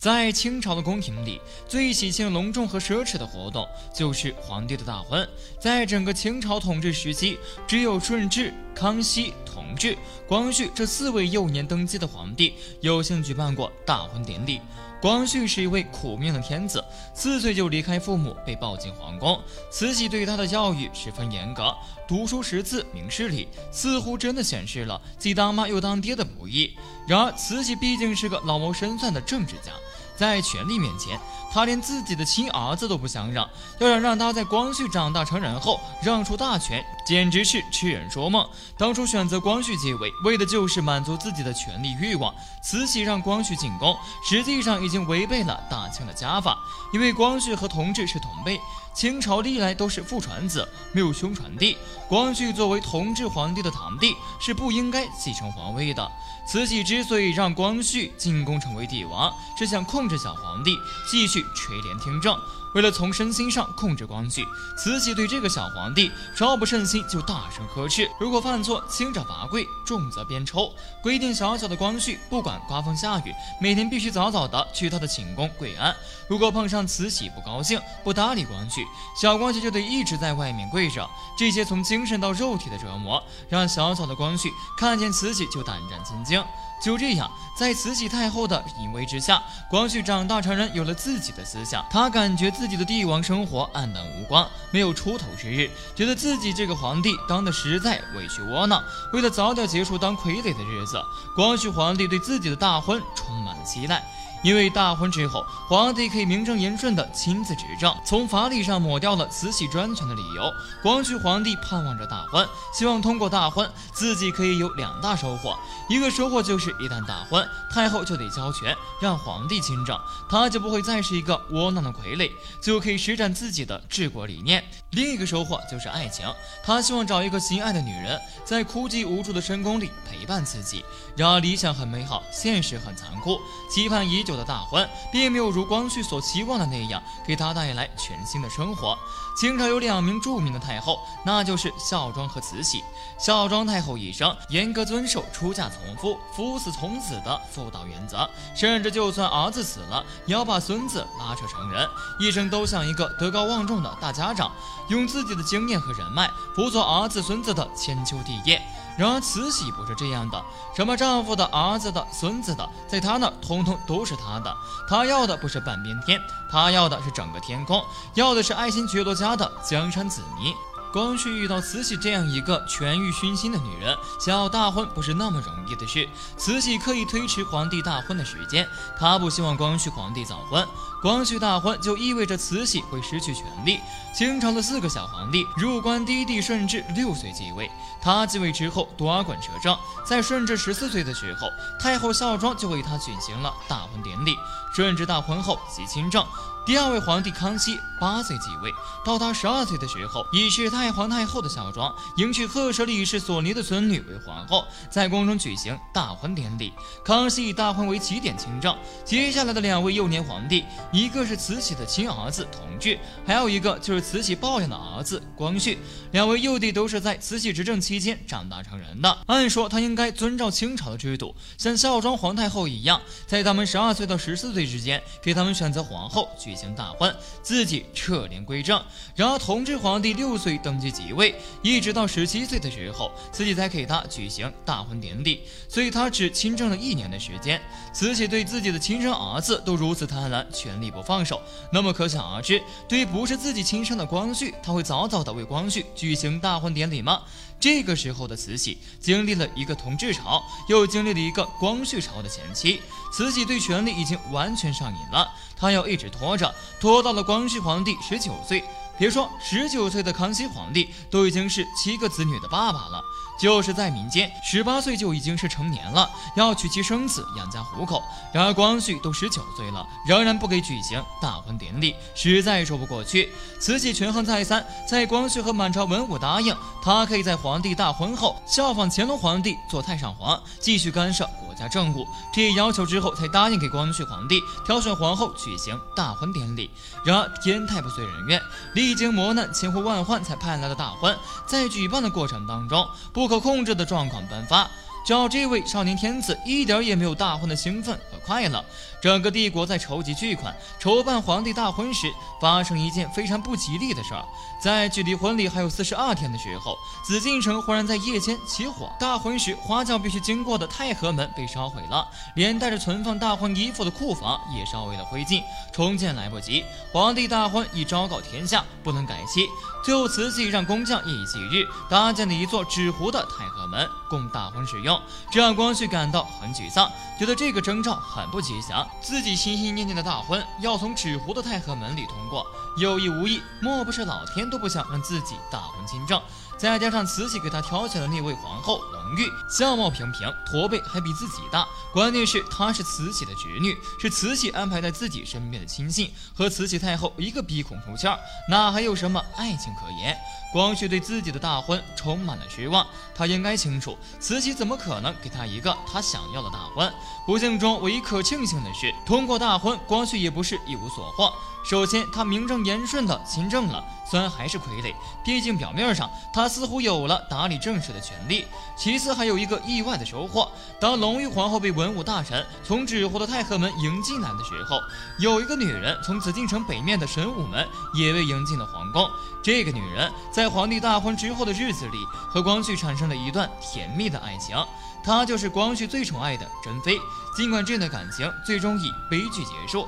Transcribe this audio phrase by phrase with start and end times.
[0.00, 1.38] 在清朝的宫廷里，
[1.68, 5.28] 最喜庆、隆重和奢侈的活动就是皇帝的大婚。
[5.58, 14.62] 在整个清朝统治时期，只有顺治、康熙、同治、光绪这四位幼年登基的皇帝有幸举办过大婚典礼。
[15.02, 16.82] 光绪是一位苦命的天子，
[17.14, 19.38] 四岁就离开父母，被抱进皇宫。
[19.70, 21.74] 慈禧对他的教育十分严格，
[22.08, 26.74] 读书识字、明事理，似乎真的显示了既当妈又当爹的不易。
[27.06, 29.72] 然而，慈禧毕竟是个老谋深算的政治家。
[30.20, 31.18] 在权力面前，
[31.50, 33.48] 他连自己的亲儿子都不想让，
[33.78, 38.48] 要想让他在光绪长大成人后让出大权，简直是痴人说梦。
[38.78, 42.32] 当初选择光绪继位，为的就是满足自己的权力欲望。
[42.62, 46.56] 慈禧让光绪进宫，实际上已经违背了大清的家法，
[46.92, 48.60] 因为光绪和同治是同辈。
[48.94, 51.76] 清朝历来都是父传子，没有兄传弟。
[52.08, 56.08] 光绪作为同治皇帝的堂弟，是不应该继承皇位的。
[56.46, 60.76] 慈禧之所以让光绪进宫成为帝王，是想控制小皇帝
[61.10, 62.38] 继续垂帘听政。
[62.74, 70.72] 为了从身心上控制光绪，慈禧对这个小皇帝稍不慎心就大声呵斥：如果犯错，轻者罚跪，重则鞭抽。
[71.02, 75.94] 规定小小的光绪不管刮风下雨，每天必须早早的去他的寝宫跪安。
[76.28, 78.86] 如果碰上慈禧不高兴，不搭理光绪，
[79.20, 81.08] 小光绪就得一直在外面跪着。
[81.36, 86.40] 这些从精神到肉体的折磨，让小小的光绪看见慈禧就胆战心惊。
[86.80, 91.84] 就这样，在慈禧太后的淫威之下，光绪长大成人，有了自己的思想。
[91.90, 98.82] 他感觉自己的帝王生活黯淡无光，没有出头之日，觉得自己这个皇帝当的实在委屈窝囊。
[99.12, 101.00] 为了早点结束当傀儡的日子，
[101.36, 104.02] 光绪皇帝对自己的大婚充满了期待。
[104.42, 110.50] 因为大婚之后，皇帝可以名正言顺地亲自执政，从法理上抹掉了慈禧专权的理由。
[110.82, 115.54] 光绪皇帝盼望着大婚，希望通过大婚，自己可以有两大收获。
[115.90, 122.30] 一个收获就是，一旦大婚，太后就得交权，让皇帝亲政，他就不会再是一个窝囊的傀儡，
[122.62, 124.64] 就可以施展自己的治国理念。
[124.92, 126.26] 另一个收获就是爱情，
[126.64, 130.82] 他希望找一个心爱的女人，在枯寂无助的深宫里陪伴自己。
[131.14, 133.38] 然而理想很美好，现实很残酷，
[133.70, 134.29] 期盼已久。
[134.36, 138.96] 的大婚并没有如光绪所期望的那样给他带来全新的生活。
[139.38, 142.84] 清朝有两名著名的太后，那就是孝庄和慈禧。
[143.18, 151.88] 孝庄太后一生严格遵守出嫁从夫、夫死从子的妇道原则，甚至就算儿子死了，也要把孙子拉扯成人，
[152.18, 154.52] 一生都像一个德高望重的大家长，
[154.88, 158.60] 用自己的经验和人脉辅佐儿子孙子的千秋帝业。
[158.98, 160.42] 然而慈禧不是这样的，
[160.76, 164.54] 什么丈夫的、儿子的、孙子的，在她那通通都是她的。
[164.88, 166.20] 她要的不是半边天，
[166.50, 167.82] 她要的是整个天空，
[168.14, 170.54] 要的是爱新觉罗家的江山子民。
[170.92, 176.08] 光绪遇到慈禧这样一个权欲熏心的女人，想要大婚不是那么容易的事。
[176.36, 178.68] 慈禧刻意推迟皇帝大婚的时间，
[178.98, 180.66] 她不希望光绪皇帝早婚。
[181.00, 183.78] 光绪大婚就意味着慈禧会失去权力。
[184.14, 187.70] 清朝的四个小皇帝，入关第一帝顺治六岁继位，
[188.02, 189.76] 他继位之后多管摄政。
[190.04, 191.48] 在顺治十四岁的时候，
[191.80, 194.36] 太后孝庄就为他举行了大婚典礼。
[194.72, 196.24] 顺治大婚后即亲政。
[196.66, 198.70] 第二位皇帝康熙八岁继位，
[199.04, 206.72] 到他十二岁的时候，已是太皇太后的孝庄迎娶赫舍里氏索尼的孙女为皇后，在宫中举行大婚典礼。
[207.02, 215.78] 康熙以大婚为起点亲政，接下来的两位幼年皇帝，一个是慈禧的亲儿子同治，还有一个就是慈禧抱养的儿子光绪。
[216.12, 219.18] 两位幼弟都是在慈禧执政期间长大成人的。
[219.26, 226.28] 按说他应该遵照清朝的制度，像孝庄皇太后一样，在他们十二岁到十四岁之间，给他们选择皇后。
[226.50, 228.82] 举行大婚，自己撤帘归政。
[229.14, 237.62] 然而，同治皇帝六岁登基即位，一直到十七岁的时候，慈禧才给他举行大婚典礼，所以他只亲政了一年的时间。
[237.92, 241.40] 慈禧对自己的亲生儿子都如此贪婪，权力不放手，
[241.72, 247.22] 那么可想而知，对于不是自己亲生的光绪，他会早早的为光绪举行大婚典礼吗？
[247.60, 252.80] 这个时候的慈禧经历了一个同治朝，又经历了一个光绪朝的前期，
[253.12, 256.39] 慈禧对权力已经完全上瘾了，她要一直拖着，
[256.78, 258.64] 拖到了光绪皇帝十九岁。
[259.00, 263.02] 别说十九岁的康熙皇帝都已经是七个子女的爸爸了，
[263.40, 266.06] 就是在民间，十八岁就已经是成年了，
[266.36, 268.02] 要娶妻生子养家糊口。
[268.30, 273.32] 然而光绪都十九岁了，仍然不给举行大婚典礼，实在说不过去。
[273.58, 286.70] 慈禧权衡再三，在光绪和满朝文武答应他可以在皇帝大婚后效仿乾隆皇帝做太上皇，继续干涉国家政务这一要求之后，才答应给光绪皇帝挑选皇后举行大婚典礼。
[287.02, 288.38] 然而天太不遂人愿，
[288.74, 288.89] 历。
[288.90, 291.16] 历经磨难，千呼万唤才盼来的大婚，
[291.46, 294.68] 在举办的过程当中，不可控制的状况颁发，
[295.04, 298.64] 叫这位少年天子一点也没有大婚的兴奋和快乐。
[299.02, 304.22] 整个帝国在筹集巨款筹办皇帝大婚时，发生一件非常不吉利的事儿。
[304.62, 312.06] 在距离婚礼还有四十二天的时候，紫禁城忽然在夜间起火，大婚时花轿必须经过的太和门被烧毁了，
[312.36, 315.42] 连带着存放大婚衣服的库房也烧为了灰烬，
[315.72, 316.62] 重建来不及。
[316.92, 319.48] 皇帝大婚已昭告天下，不能改期。
[319.82, 324.89] 最后慈禧让工匠夜以继日搭建了一座纸糊的太和门，供大婚使用，
[325.30, 328.88] 这让光绪感到很沮丧，觉得这个征兆很不吉祥。
[329.02, 332.46] 自己心心念念的大婚要从纸糊的太和门里通过，
[332.78, 336.20] 有意无意，莫不是老天都不想让自己大婚亲政？
[336.60, 350.14] 再加上慈禧给他挑选的那位皇后隆裕，相貌平平，驼背还比自己大，关键是她是慈禧的侄女，是慈禧安排在自己身边的亲信，和慈禧太后一个鼻孔出气儿，哪还有什么爱情可言？
[350.52, 356.92] 光绪对自己的大婚充满了失望，他应该清楚，慈禧怎么可能给他一个他想要的大婚？
[357.24, 361.32] 不幸中唯一可庆幸的是，通过大婚，光绪也不是一无所获。
[361.62, 368.46] 首先，他名正言顺的亲政了，虽然还是傀儡，毕竟表面上他似乎有了打理政事的权利。
[368.76, 374.80] 其次，还有一个意外的收获：当隆裕皇后被文武大臣从纸糊的太和门迎进来的时候，
[375.18, 379.08] 有一个女人从紫禁城北面的神武门也被迎进了皇宫。
[379.42, 381.98] 这个女人在皇帝大婚之后的日子里，
[382.28, 384.56] 和光绪产生了一段甜蜜的爱情，
[385.04, 386.98] 她就是光绪最宠爱的珍妃。
[387.36, 389.86] 尽管这段感情最终以悲剧结束。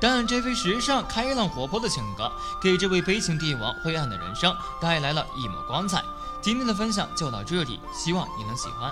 [0.00, 6.02] 但这位时尚、开朗、活泼的性格，给这位悲情帝王灰暗的人生带来了一抹光彩。
[6.40, 8.90] 今天的分享就到这里，希望你能喜欢。